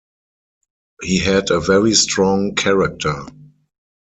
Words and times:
He 1.03 1.19
had 1.19 1.51
a 1.51 1.59
very 1.59 1.93
strong 1.93 2.55
character. 2.55 3.23